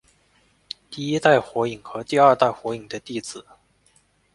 [0.89, 3.45] 第一代火影和第二代火影的弟子。